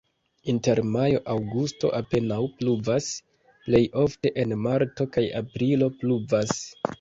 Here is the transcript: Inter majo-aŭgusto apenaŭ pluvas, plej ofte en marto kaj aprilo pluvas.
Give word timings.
Inter 0.51 0.79
majo-aŭgusto 0.93 1.91
apenaŭ 1.97 2.39
pluvas, 2.61 3.11
plej 3.67 3.83
ofte 4.05 4.33
en 4.45 4.57
marto 4.65 5.09
kaj 5.19 5.27
aprilo 5.43 5.93
pluvas. 6.01 6.57